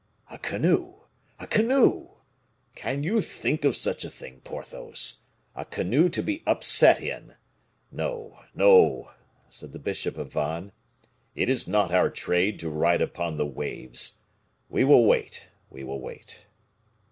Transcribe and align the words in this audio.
"A 0.31 0.39
canoe! 0.39 0.95
a 1.39 1.45
canoe! 1.45 2.09
Can 2.73 3.03
you 3.03 3.21
think 3.21 3.63
of 3.63 3.75
such 3.75 4.03
a 4.03 4.09
thing, 4.09 4.41
Porthos? 4.43 5.21
A 5.55 5.63
canoe 5.63 6.09
to 6.09 6.23
be 6.23 6.41
upset 6.47 6.99
in. 7.01 7.35
No, 7.91 8.39
no," 8.55 9.11
said 9.47 9.73
the 9.73 9.77
bishop 9.77 10.17
of 10.17 10.33
Vannes; 10.33 10.71
"it 11.35 11.51
is 11.51 11.67
not 11.67 11.91
our 11.91 12.09
trade 12.09 12.59
to 12.61 12.69
ride 12.71 13.03
upon 13.03 13.37
the 13.37 13.45
waves. 13.45 14.17
We 14.69 14.83
will 14.83 15.05
wait, 15.05 15.49
we 15.69 15.83
will 15.83 15.99
wait." 16.01 16.47